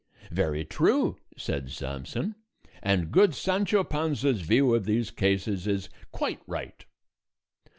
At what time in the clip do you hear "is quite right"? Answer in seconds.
5.67-6.83